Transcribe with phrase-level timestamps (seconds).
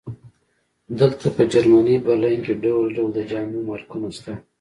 [0.99, 4.31] دلته په جرمني برلین کې ډول ډول د جامو مارکونه شته